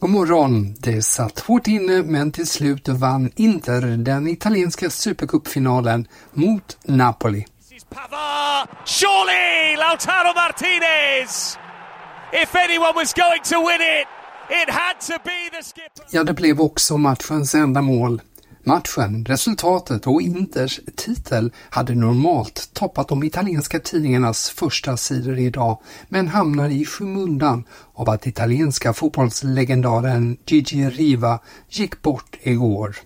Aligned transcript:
God 0.00 0.10
morgon! 0.10 0.74
Det 0.78 1.02
satt 1.02 1.40
hårt 1.40 1.66
inne 1.66 2.02
men 2.02 2.32
till 2.32 2.46
slut 2.46 2.88
vann 2.88 3.30
Inter 3.36 3.80
den 3.80 4.28
italienska 4.28 4.90
supercupfinalen 4.90 6.08
mot 6.32 6.78
Napoli. 6.84 7.46
Pavard, 7.88 8.68
surely 8.84 9.76
Lautaro 9.76 10.34
Martinez! 10.34 11.58
If 12.32 12.54
anyone 12.54 12.92
was 12.94 13.14
going 13.14 13.42
to 13.44 13.56
win 13.68 13.80
it, 13.80 14.06
it 14.62 14.70
had 14.70 15.00
to 15.00 15.12
be 15.24 15.50
the 15.56 15.62
skipper. 15.62 16.04
Ja, 16.10 16.24
det 16.24 16.32
blev 16.34 16.60
också 16.60 16.96
matchens 16.96 17.54
enda 17.54 17.82
mål. 17.82 18.20
Matchen, 18.68 19.24
resultatet 19.24 20.06
och 20.06 20.22
Inters 20.22 20.80
titel 20.96 21.52
hade 21.70 21.94
normalt 21.94 22.70
toppat 22.72 23.08
de 23.08 23.22
italienska 23.22 23.78
tidningarnas 23.78 24.50
första 24.50 24.96
sidor 24.96 25.38
idag, 25.38 25.78
men 26.08 26.28
hamnar 26.28 26.68
i 26.68 26.84
skymundan 26.84 27.64
av 27.94 28.10
att 28.10 28.26
italienska 28.26 28.92
fotbollslegendaren 28.92 30.36
Gigi 30.46 30.90
Riva 30.90 31.38
gick 31.68 32.02
bort 32.02 32.36
igår. 32.42 32.96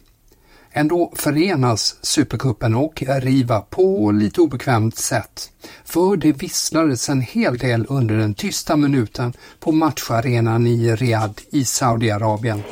Ändå 0.72 1.12
förenas 1.16 1.96
Supercupen 2.02 2.74
och 2.74 3.02
Riva 3.06 3.60
på 3.60 4.10
lite 4.10 4.40
obekvämt 4.40 4.96
sätt. 4.96 5.50
För 5.84 6.16
det 6.16 6.32
visslades 6.32 7.08
en 7.08 7.20
hel 7.20 7.58
del 7.58 7.86
under 7.88 8.16
den 8.16 8.34
tysta 8.34 8.76
minuten 8.76 9.32
på 9.58 9.72
matcharenan 9.72 10.66
i 10.66 10.96
Riyadh 10.96 11.42
i 11.50 11.64
Saudiarabien. 11.64 12.62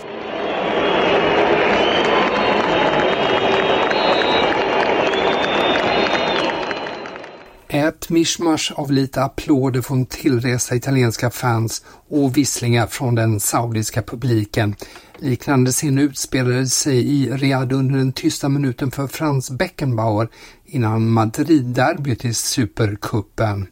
Ett 8.08 8.12
mischmasch 8.12 8.72
av 8.76 8.92
lite 8.92 9.22
applåder 9.22 9.80
från 9.80 10.06
tillresta 10.06 10.74
italienska 10.76 11.30
fans 11.30 11.84
och 12.08 12.36
visslingar 12.36 12.86
från 12.86 13.14
den 13.14 13.40
saudiska 13.40 14.02
publiken. 14.02 14.74
Liknande 15.18 15.70
scen 15.70 15.98
utspelade 15.98 16.66
sig 16.66 16.98
i 16.98 17.30
Riyadh 17.30 17.74
under 17.74 17.98
den 17.98 18.12
tysta 18.12 18.48
minuten 18.48 18.90
för 18.90 19.06
Franz 19.06 19.50
Beckenbauer 19.50 20.28
innan 20.66 21.10
Madrid-derbyt 21.10 22.24
i 22.24 22.34
Supercupen. 22.34 23.66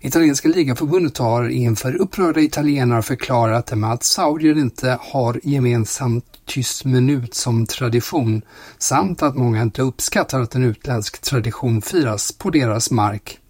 Italienska 0.00 0.48
ligaförbundet 0.48 1.18
har 1.18 1.48
inför 1.48 1.96
upprörda 1.96 2.40
italienare 2.40 3.02
förklarat 3.02 3.74
med 3.74 3.92
att 3.92 4.04
saudier 4.04 4.58
inte 4.58 4.98
har 5.00 5.40
gemensamt 5.42 6.24
tyst 6.46 6.84
minut 6.84 7.34
som 7.34 7.66
tradition 7.66 8.42
samt 8.78 9.22
att 9.22 9.36
många 9.36 9.62
inte 9.62 9.82
uppskattar 9.82 10.40
att 10.40 10.54
en 10.54 10.64
utländsk 10.64 11.20
tradition 11.20 11.82
firas 11.82 12.32
på 12.32 12.50
deras 12.50 12.90
mark. 12.90 13.40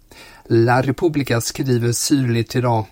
La 0.53 0.81
Repubblica 0.81 1.41
skriver 1.41 1.91
syrligt 1.91 2.55
idag. 2.55 2.85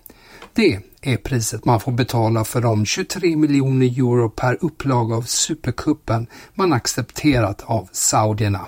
Det 0.52 0.78
är 1.00 1.16
priset 1.16 1.64
man 1.64 1.80
får 1.80 1.92
betala 1.92 2.44
för 2.44 2.60
de 2.60 2.86
23 2.86 3.36
miljoner 3.36 3.86
euro 3.86 4.30
per 4.30 4.58
upplag 4.60 5.12
av 5.12 5.22
Supercupen 5.22 6.26
man 6.54 6.72
accepterat 6.72 7.62
av 7.64 7.88
saudierna. 7.92 8.66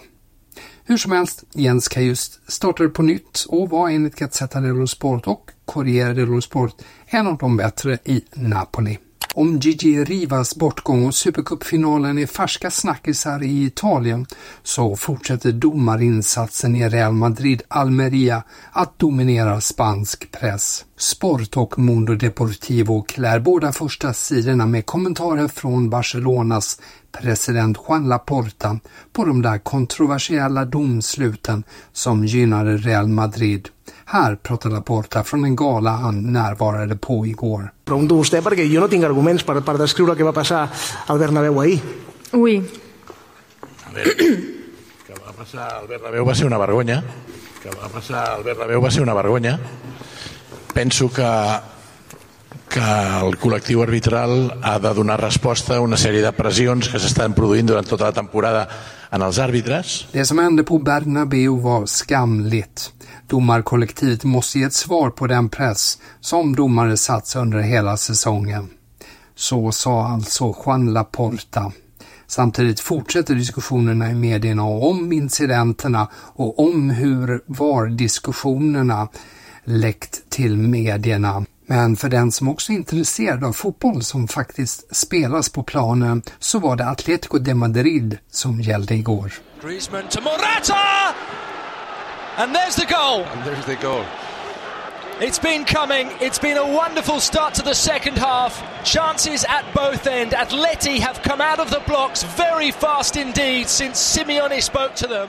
Hur 0.85 0.97
som 0.97 1.13
helst, 1.13 1.45
Jens 1.55 1.89
Kajust 1.89 2.41
startade 2.47 2.89
på 2.89 3.03
nytt 3.03 3.47
och 3.49 3.71
var 3.71 3.89
enligt 3.89 4.17
Gazzetta 4.17 4.61
dello 4.61 4.87
Sport 4.87 5.27
och 5.27 5.51
Corriere 5.65 6.15
dello 6.15 6.41
Sport 6.41 6.75
en 7.07 7.27
av 7.27 7.39
de 7.39 7.57
bättre 7.57 7.99
i 8.05 8.25
Napoli. 8.35 8.99
Om 9.35 9.59
Gigi 9.59 10.05
Rivas 10.05 10.57
bortgång 10.57 11.07
och 11.07 11.15
Supercupfinalen 11.15 12.19
är 12.19 12.27
färska 12.27 12.71
snackisar 12.71 13.43
i 13.43 13.65
Italien 13.65 14.27
så 14.63 14.97
fortsätter 14.97 15.53
domarinsatsen 15.53 16.77
i 16.77 16.89
Real 16.89 17.13
Madrid 17.13 17.63
Almeria 17.69 18.43
att 18.73 18.99
dominera 18.99 19.61
spansk 19.61 20.31
press. 20.31 20.85
Sport 20.97 21.57
och 21.57 21.79
Mundo 21.79 22.15
Deportivo 22.15 23.03
klär 23.03 23.41
båda 23.41 23.73
första 23.73 24.13
sidorna 24.13 24.67
med 24.67 24.87
kommentarer 24.87 25.49
från 25.49 25.91
Barcelonas 25.91 26.81
president 27.13 27.79
Juan 27.89 28.09
Laporta 28.09 28.79
på 29.13 29.25
de 29.25 29.43
där 29.43 29.59
kontroversiella 29.59 30.65
domsluten 30.65 31.65
som 31.93 32.25
gynnade 32.25 32.77
Real 32.77 33.09
Madrid. 33.09 33.69
Här 34.13 34.35
pratar 34.35 34.71
Laporta 34.71 35.25
från 35.25 35.45
en 35.45 35.57
gala 35.57 35.91
han 35.91 36.33
närvarade 36.33 36.97
på 36.97 37.27
igår. 37.27 37.71
Pregunto 37.85 38.19
vostè 38.19 38.43
perquè 38.45 38.67
jo 38.69 38.83
no 38.83 38.89
tinc 38.93 39.07
arguments 39.09 39.41
per, 39.49 39.55
per 39.65 39.79
descriure 39.81 40.13
què 40.19 40.27
va 40.29 40.35
passar 40.37 40.67
al 41.09 41.21
Bernabéu 41.23 41.63
ahir. 41.63 41.81
Oui. 42.37 42.59
A 43.89 43.95
veure, 43.95 44.13
que 45.07 45.17
va 45.17 45.33
passar 45.33 45.71
al 45.79 45.89
Bernabéu 45.89 46.29
va 46.29 46.37
ser 46.37 46.45
una 46.45 46.61
vergonya. 46.61 47.01
Que 47.63 47.73
va 47.73 47.89
passar 47.89 48.27
al 48.35 48.45
Bernabéu 48.45 48.85
va 48.85 48.93
ser 48.93 49.01
una 49.01 49.17
vergonya. 49.17 49.57
Penso 50.77 51.09
que 51.09 51.33
que 52.73 52.93
el 53.21 53.35
col·lectiu 53.41 53.81
arbitral 53.85 54.59
ha 54.61 54.79
de 54.81 54.93
donar 54.97 55.21
resposta 55.21 55.77
a 55.77 55.83
una 55.85 55.97
sèrie 55.97 56.21
de 56.25 56.37
pressions 56.37 56.89
que 56.89 57.01
s'estan 57.01 57.33
produint 57.37 57.69
durant 57.69 57.89
tota 57.89 58.13
la 58.13 58.17
temporada 58.17 58.69
en 59.13 59.25
els 59.25 59.41
àrbitres. 59.41 60.03
Det 60.13 60.25
som 60.29 60.41
hände 60.41 60.69
på 60.69 60.79
Bernabéu 60.85 61.61
var 61.65 61.89
skamligt. 61.89 62.93
Domarkollektivet 63.27 64.25
måste 64.25 64.59
ge 64.59 64.65
ett 64.65 64.73
svar 64.73 65.11
på 65.11 65.27
den 65.27 65.49
press 65.49 65.99
som 66.21 66.57
domare 66.57 66.97
satts 66.97 67.37
under 67.37 67.59
hela 67.59 67.97
säsongen. 67.97 68.69
Så 69.35 69.73
sa 69.73 70.07
alltså 70.09 70.55
Juan 70.67 70.93
Laporta. 70.93 71.73
Samtidigt 72.27 72.81
fortsätter 72.81 73.35
diskussionerna 73.35 74.11
i 74.11 74.15
medierna 74.15 74.63
om 74.63 75.13
incidenterna 75.13 76.09
och 76.15 76.59
om 76.59 76.91
hur 76.91 77.41
VAR-diskussionerna 77.47 79.09
läckt 79.65 80.31
till 80.31 80.57
medierna. 80.57 81.45
Men 81.67 81.97
för 81.97 82.09
den 82.09 82.33
som 82.33 82.49
också 82.49 82.73
är 82.73 82.77
intresserad 82.77 83.45
av 83.45 83.53
fotboll 83.53 84.03
som 84.03 84.29
faktiskt 84.29 84.97
spelas 84.97 85.49
på 85.49 85.63
planen 85.63 86.23
så 86.39 86.59
var 86.59 86.77
det 86.77 86.89
Atletico 86.89 87.39
de 87.39 87.55
Madrid 87.55 88.19
som 88.31 88.61
gällde 88.61 88.95
igår. 88.95 89.33
Griezmann 89.63 90.09
till 90.11 90.23
Morata! 90.23 90.77
And 92.39 92.55
there's 92.55 92.77
the 92.77 92.87
goal. 92.87 93.25
And 93.25 93.45
there's 93.45 93.67
the 93.67 93.77
goal. 93.77 94.05
It's 95.21 95.39
been 95.39 95.65
coming. 95.65 96.09
It's 96.21 96.41
been 96.41 96.57
a 96.57 96.67
wonderful 96.67 97.21
start 97.21 97.55
to 97.55 97.63
the 97.63 97.75
second 97.75 98.17
half. 98.19 98.63
Chances 98.85 99.45
at 99.45 99.65
both 99.75 100.07
end. 100.07 100.33
Atleti 100.33 100.99
have 100.99 101.23
come 101.23 101.43
out 101.43 101.59
of 101.61 101.71
the 101.71 101.83
blocks 101.87 102.25
very 102.25 102.71
fast 102.73 103.17
indeed 103.17 103.69
since 103.69 104.01
Simeone 104.01 104.63
spoke 104.63 104.95
to 104.95 105.07
them. 105.07 105.29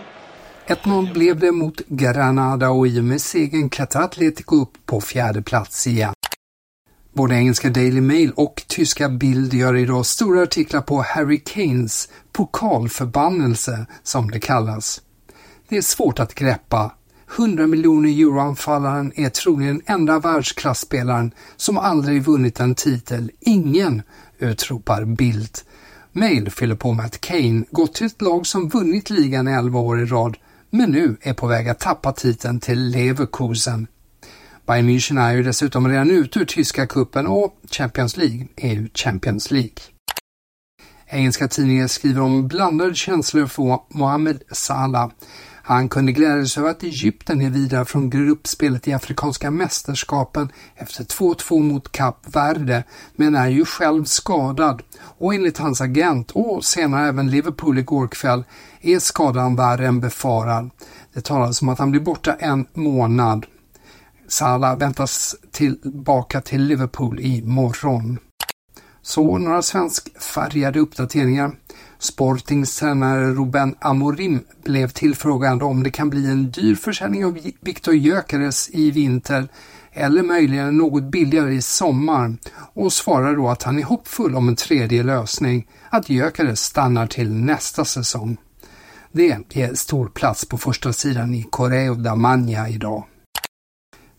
1-0 0.67 1.13
blev 1.13 1.39
det 1.39 1.51
mot 1.51 1.81
Granada 1.87 2.69
och 2.69 2.87
i 2.87 2.99
och 2.99 3.03
med 3.03 3.21
segern 3.21 3.69
klättrar 3.69 4.03
Atletico 4.03 4.55
upp 4.55 4.85
på 4.85 5.01
fjärde 5.01 5.41
plats 5.41 5.87
igen. 5.87 6.13
Både 7.13 7.35
engelska 7.35 7.69
Daily 7.69 8.01
Mail 8.01 8.31
och 8.35 8.63
tyska 8.67 9.09
Bild 9.09 9.53
gör 9.53 9.75
idag 9.75 10.05
stora 10.05 10.41
artiklar 10.41 10.81
på 10.81 11.01
Harry 11.01 11.39
Kanes 11.39 12.09
pokalförbannelse, 12.31 13.85
som 14.03 14.31
det 14.31 14.39
kallas. 14.39 15.01
Det 15.69 15.77
är 15.77 15.81
svårt 15.81 16.19
att 16.19 16.35
greppa. 16.35 16.91
100 17.37 17.67
miljoner 17.67 18.09
euro-anfallaren 18.09 19.13
är 19.15 19.29
troligen 19.29 19.77
den 19.77 19.95
enda 19.95 20.19
världsklasspelaren 20.19 21.31
som 21.55 21.77
aldrig 21.77 22.23
vunnit 22.23 22.59
en 22.59 22.75
titel. 22.75 23.31
Ingen, 23.39 24.01
utropar 24.39 25.05
Bildt. 25.05 25.65
Mail 26.11 26.51
fyller 26.51 26.75
på 26.75 26.93
med 26.93 27.05
att 27.05 27.21
Kane 27.21 27.63
gått 27.71 27.93
till 27.93 28.07
ett 28.07 28.21
lag 28.21 28.47
som 28.47 28.69
vunnit 28.69 29.09
ligan 29.09 29.47
11 29.47 29.79
år 29.79 30.01
i 30.01 30.05
rad 30.05 30.37
men 30.69 30.91
nu 30.91 31.17
är 31.21 31.33
på 31.33 31.47
väg 31.47 31.69
att 31.69 31.79
tappa 31.79 32.11
titeln 32.11 32.59
till 32.59 32.89
Leverkusen. 32.89 33.87
Bayern 34.67 34.89
München 34.89 35.21
är 35.21 35.31
ju 35.31 35.43
dessutom 35.43 35.87
redan 35.87 36.11
ute 36.11 36.39
ur 36.39 36.45
tyska 36.45 36.87
kuppen 36.87 37.27
och 37.27 37.57
Champions 37.71 38.17
League 38.17 38.47
är 38.55 38.73
ju 38.73 38.89
Champions 38.93 39.51
League. 39.51 39.77
Engelska 41.07 41.47
tidningar 41.47 41.87
skriver 41.87 42.21
om 42.21 42.47
blandade 42.47 42.95
känslor 42.95 43.45
för 43.45 43.79
Mohamed 43.89 44.43
Salah. 44.51 45.11
Han 45.65 45.89
kunde 45.89 46.11
glädja 46.11 46.45
sig 46.45 46.61
över 46.61 46.71
att 46.71 46.83
Egypten 46.83 47.41
är 47.41 47.49
vidare 47.49 47.85
från 47.85 48.09
gruppspelet 48.09 48.87
i 48.87 48.93
Afrikanska 48.93 49.51
mästerskapen 49.51 50.51
efter 50.75 51.03
2-2 51.03 51.63
mot 51.63 51.91
Kap 51.91 52.35
Verde, 52.35 52.83
men 53.15 53.35
är 53.35 53.47
ju 53.47 53.65
själv 53.65 54.03
skadad 54.03 54.81
och 55.17 55.33
enligt 55.33 55.57
hans 55.57 55.81
agent 55.81 56.31
och 56.31 56.65
senare 56.65 57.07
även 57.07 57.31
Liverpool 57.31 57.77
igår 57.77 58.07
kväll 58.07 58.43
är 58.81 58.99
skadan 58.99 59.55
värre 59.55 59.87
än 59.87 59.99
befarad. 59.99 60.69
Det 61.13 61.21
talas 61.21 61.61
om 61.61 61.69
att 61.69 61.79
han 61.79 61.91
blir 61.91 62.01
borta 62.01 62.33
en 62.33 62.65
månad. 62.73 63.45
Salah 64.27 64.77
väntas 64.77 65.35
tillbaka 65.51 66.41
till 66.41 66.63
Liverpool 66.63 67.19
imorgon. 67.19 68.17
Så 69.01 69.37
några 69.37 69.61
svenskfärgade 69.61 70.79
uppdateringar. 70.79 71.51
Sportings 72.03 72.79
tränare 72.79 73.31
Ruben 73.31 73.75
Amorim 73.79 74.39
blev 74.63 74.89
tillfrågad 74.89 75.63
om 75.63 75.83
det 75.83 75.91
kan 75.91 76.09
bli 76.09 76.25
en 76.25 76.51
dyr 76.51 76.75
försäljning 76.75 77.25
av 77.25 77.39
Viktor 77.61 77.93
Gyökeres 77.93 78.69
i 78.73 78.91
vinter 78.91 79.47
eller 79.91 80.23
möjligen 80.23 80.77
något 80.77 81.03
billigare 81.03 81.53
i 81.53 81.61
sommar 81.61 82.35
och 82.73 82.93
svarar 82.93 83.35
då 83.35 83.49
att 83.49 83.63
han 83.63 83.79
är 83.79 83.83
hoppfull 83.83 84.35
om 84.35 84.47
en 84.47 84.55
tredje 84.55 85.03
lösning, 85.03 85.67
att 85.89 86.09
Gyökeres 86.09 86.59
stannar 86.59 87.07
till 87.07 87.33
nästa 87.33 87.85
säsong. 87.85 88.37
Det 89.11 89.31
är 89.53 89.73
stor 89.73 90.07
plats 90.07 90.45
på 90.45 90.57
första 90.57 90.93
sidan 90.93 91.33
i 91.33 91.43
Correo 91.43 91.95
da 91.95 92.15
Magna 92.15 92.69
idag. 92.69 93.03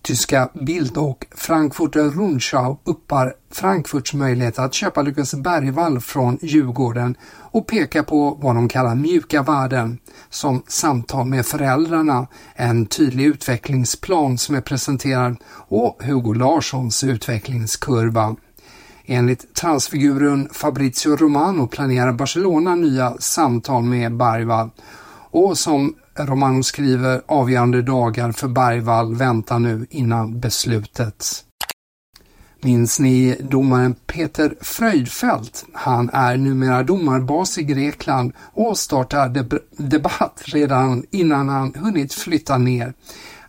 Tyska 0.05 0.49
Bild 0.55 0.97
och 0.97 1.27
Frankfurter 1.31 2.03
Rundschau 2.03 2.77
uppar 2.85 3.35
Frankfurts 3.51 4.15
möjlighet 4.15 4.59
att 4.59 4.75
köpa 4.75 5.03
Lukas 5.03 5.35
Bergvall 5.35 6.01
från 6.01 6.39
Djurgården 6.43 7.17
och 7.39 7.67
pekar 7.67 8.03
på 8.03 8.39
vad 8.43 8.55
de 8.55 8.69
kallar 8.69 8.95
mjuka 8.95 9.43
värden 9.43 9.99
som 10.31 10.63
samtal 10.67 11.27
med 11.27 11.47
föräldrarna, 11.47 12.27
en 12.55 12.87
tydlig 12.87 13.25
utvecklingsplan 13.25 14.39
som 14.39 14.55
är 14.55 14.61
presenterad 14.61 15.37
och 15.69 16.03
Hugo 16.03 16.33
Larssons 16.33 17.05
utvecklingskurva. 17.05 18.37
Enligt 19.05 19.55
transfiguren 19.55 20.49
Fabrizio 20.53 21.17
Romano 21.17 21.67
planerar 21.67 22.13
Barcelona 22.13 22.75
nya 22.75 23.17
samtal 23.19 23.83
med 23.83 24.17
Bergvall 24.17 24.71
och 25.31 25.59
som 25.59 25.95
Romano 26.17 26.63
skriver 26.63 27.23
avgörande 27.27 27.83
dagar 27.83 28.33
för 28.33 28.49
Bergvall 28.49 29.15
väntar 29.15 29.59
nu 29.59 29.87
innan 29.91 30.41
beslutet. 30.41 31.45
Minns 32.61 33.01
ni 33.01 33.37
domaren 33.41 33.95
Peter 34.07 34.55
Fröjdfält? 34.61 35.65
Han 35.73 36.11
är 36.13 36.37
numera 36.37 36.83
domarbas 36.83 37.59
i 37.59 37.63
Grekland 37.63 38.33
och 38.53 38.79
startar 38.79 39.29
deb 39.29 39.55
debatt 39.77 40.43
redan 40.45 41.05
innan 41.11 41.49
han 41.49 41.75
hunnit 41.75 42.13
flytta 42.13 42.59
ner. 42.59 42.95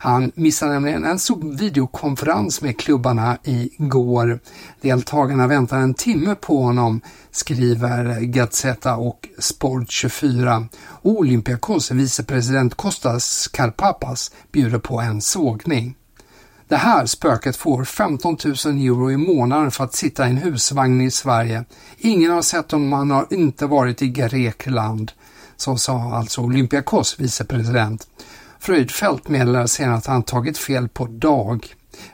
Han 0.05 0.31
missade 0.35 0.73
nämligen 0.73 1.05
en 1.05 1.19
stor 1.19 1.57
videokonferens 1.57 2.61
med 2.61 2.79
klubbarna 2.79 3.37
igår. 3.43 4.39
Deltagarna 4.81 5.47
väntar 5.47 5.77
en 5.77 5.93
timme 5.93 6.35
på 6.35 6.63
honom, 6.63 7.01
skriver 7.31 8.19
Gazzetta 8.21 8.95
och 8.95 9.27
Sport24. 9.37 10.67
Olympiakos 11.01 11.91
vicepresident 11.91 12.75
Kostas 12.75 13.47
Karpapas 13.47 14.31
bjuder 14.51 14.79
på 14.79 15.01
en 15.01 15.21
sågning. 15.21 15.95
Det 16.67 16.77
här 16.77 17.05
spöket 17.05 17.55
får 17.55 17.83
15 17.83 18.37
000 18.45 18.53
euro 18.53 19.11
i 19.11 19.17
månaden 19.17 19.71
för 19.71 19.83
att 19.83 19.95
sitta 19.95 20.27
i 20.27 20.29
en 20.29 20.37
husvagn 20.37 21.01
i 21.01 21.11
Sverige. 21.11 21.65
Ingen 21.97 22.31
har 22.31 22.41
sett 22.41 22.71
honom, 22.71 22.93
han 22.93 23.11
har 23.11 23.27
inte 23.29 23.65
varit 23.65 24.01
i 24.01 24.07
Grekland. 24.07 25.11
Så 25.57 25.77
sa 25.77 26.13
alltså 26.13 26.41
Olympiakos 26.41 27.19
vicepresident. 27.19 28.07
Fröjdfält 28.65 29.27
meddelade 29.27 29.67
senare 29.67 29.95
att 29.95 30.05
han 30.05 30.23
tagit 30.23 30.57
fel 30.57 30.87
på 30.87 31.05
dag. 31.05 31.67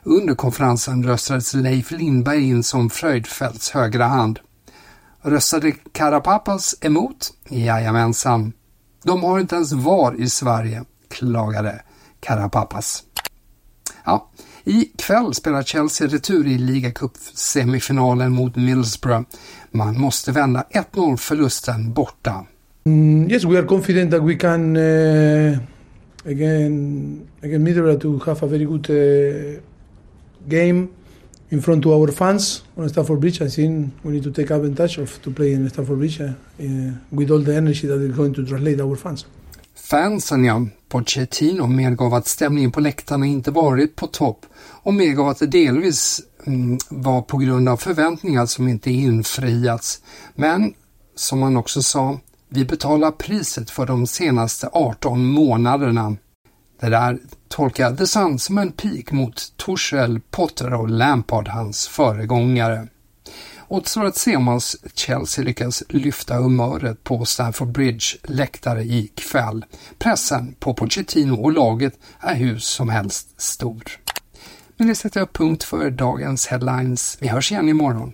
Under 0.04 0.36
konferensen 0.36 1.04
röstades 1.04 1.54
Leif 1.54 1.92
Lindberg 1.92 2.50
in 2.50 2.64
som 2.64 2.90
Fröjdfälts 2.90 3.72
högra 3.72 4.06
hand. 4.06 4.40
Röstade 5.22 5.72
Karapapas 5.92 6.76
emot? 6.82 7.34
Jajamensan. 7.50 8.54
De 9.04 9.24
har 9.24 9.40
inte 9.40 9.56
ens 9.56 9.72
VAR 9.72 10.22
i 10.22 10.30
Sverige, 10.30 10.84
klagade 11.10 11.82
Karapapas. 12.20 13.04
Ja, 14.04 14.30
i 14.64 14.86
kväll 14.98 15.34
spelar 15.34 15.64
Chelsea 15.64 16.08
retur 16.08 16.48
i 16.48 16.58
ligacup-semifinalen 16.58 18.30
mot 18.30 18.56
Middlesbrough. 18.56 19.28
Man 19.72 20.00
måste 20.00 20.32
vända 20.32 20.64
1-0 20.72 21.18
förlusten 21.18 21.94
borta. 21.94 22.46
Mm, 22.86 23.32
yes, 23.32 23.44
we 23.44 23.58
are 23.58 23.68
confident 23.68 24.12
that 24.12 24.24
we 24.24 24.36
can 24.36 24.76
uh, 24.76 25.58
again 26.26 27.28
again 27.42 27.64
Middlesbrough 27.64 28.02
to 28.02 28.20
have 28.20 28.44
a 28.44 28.48
very 28.48 28.66
good 28.66 28.90
uh, 28.90 29.60
game 30.48 30.90
in 31.52 31.62
front 31.62 31.86
of 31.86 31.92
our 31.92 32.12
fans 32.12 32.64
on 32.78 32.90
Stafford 32.90 33.20
Bridge. 33.20 33.42
I 33.42 33.50
think 33.50 33.94
we 34.04 34.12
need 34.12 34.24
to 34.24 34.32
take 34.32 34.52
advantage 34.52 34.98
of 34.98 35.22
to 35.22 35.32
play 35.32 35.54
in 35.54 35.70
Stafford 35.70 35.98
Bridge 35.98 36.22
uh, 36.22 36.26
uh, 36.26 36.92
with 37.12 37.32
all 37.32 37.40
the 37.40 37.56
energy 37.56 37.88
that 37.88 38.02
is 38.02 38.16
going 38.16 38.34
to 38.34 38.46
translate 38.46 38.82
our 38.82 38.96
fans. 38.96 39.26
Fansen 39.76 40.46
ja, 40.46 40.66
Pochettino 40.90 41.68
medgav 41.68 42.14
att 42.14 42.28
stämningen 42.28 42.72
på 42.72 42.80
läktarna 42.80 43.26
inte 43.26 43.52
varit 43.52 43.96
på 43.96 44.08
topp 44.08 44.46
och 44.84 44.94
medgav 44.94 45.28
att 45.28 45.40
det 45.40 45.48
delvis 45.48 46.22
mm, 46.46 46.78
var 46.90 47.22
på 47.22 47.38
grund 47.38 47.70
av 47.70 47.78
förväntningar 47.78 48.46
som 48.46 48.68
inte 48.68 48.92
infriats. 48.92 50.02
Men, 50.36 50.74
som 51.16 51.42
han 51.42 51.58
också 51.58 51.82
sa, 51.82 52.20
vi 52.54 52.66
betalar 52.66 53.12
priset 53.12 53.70
för 53.70 53.86
de 53.86 54.08
senaste 54.08 54.70
18 54.74 55.26
månaderna. 55.26 56.16
Det 56.80 56.90
där 56.90 57.20
tolkar 57.50 57.96
The 57.96 58.08
Sun 58.08 58.40
som 58.40 58.58
en 58.58 58.72
pik 58.72 59.12
mot 59.12 59.58
Torshäll, 59.58 60.20
Potter 60.32 60.74
och 60.74 60.90
Lampard, 60.90 61.48
hans 61.48 61.88
föregångare. 61.88 62.88
Återstår 63.68 64.06
att 64.06 64.18
se 64.18 64.36
om 64.36 64.48
hans 64.48 64.78
Chelsea 64.94 65.46
lyckas 65.46 65.84
lyfta 65.90 66.36
humöret 66.36 67.04
på 67.04 67.26
Stamford 67.26 67.72
Bridge 67.72 68.18
läktare 68.24 68.84
ikväll. 68.84 69.66
Pressen 70.00 70.56
på 70.60 70.74
Pochettino 70.74 71.44
och 71.44 71.52
laget 71.52 71.94
är 72.20 72.36
hur 72.36 72.58
som 72.58 72.90
helst 72.90 73.42
stor. 73.42 73.84
Men 74.78 74.88
det 74.88 74.96
sätter 74.96 75.20
jag 75.20 75.34
punkt 75.34 75.64
för 75.64 75.90
dagens 75.90 76.48
headlines. 76.48 77.18
Vi 77.22 77.28
hörs 77.28 77.52
igen 77.52 77.70
imorgon. 77.70 78.14